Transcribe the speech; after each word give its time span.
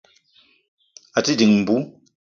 À 1.17 1.19
te 1.25 1.31
dìng 1.39 1.55
mbú 1.61 1.75